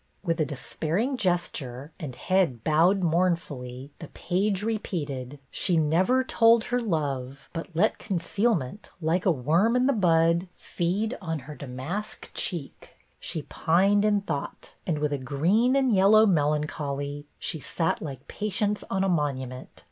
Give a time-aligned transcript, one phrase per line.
[0.23, 6.63] With a despairing gesture and head bowed mourn fully, the page repeated "'She never told
[6.63, 12.31] her love, But let concealment, like a worm i' the bud, Feed on her damask
[12.33, 14.73] cheek: she pined in thought.
[14.87, 19.69] And with a green and yellow melancholy She sat like patience on a monument.